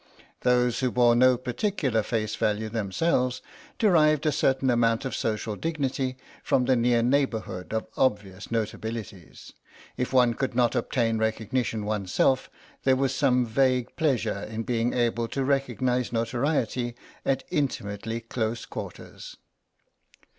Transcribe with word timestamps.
Those 0.39 0.79
who 0.79 0.89
bore 0.89 1.15
no 1.15 1.37
particular 1.37 2.01
face 2.01 2.35
value 2.35 2.69
themselves 2.69 3.39
derived 3.77 4.25
a 4.25 4.31
certain 4.31 4.71
amount 4.71 5.05
of 5.05 5.13
social 5.15 5.55
dignity 5.55 6.17
from 6.41 6.65
the 6.65 6.75
near 6.75 7.03
neighbourhood 7.03 7.71
of 7.71 7.85
obvious 7.95 8.47
notabilities; 8.49 9.53
if 9.97 10.11
one 10.11 10.33
could 10.33 10.55
not 10.55 10.73
obtain 10.73 11.19
recognition 11.19 11.85
oneself 11.85 12.49
there 12.81 12.95
was 12.95 13.13
some 13.13 13.45
vague 13.45 13.95
pleasure 13.95 14.41
in 14.41 14.63
being 14.63 14.91
able 14.93 15.27
to 15.27 15.43
recognise 15.45 16.11
notoriety 16.11 16.95
at 17.23 17.43
intimately 17.51 18.21
close 18.21 18.65
quarters. 18.65 19.37